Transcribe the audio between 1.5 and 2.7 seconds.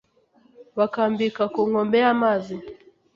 ku nkombe y'amazi.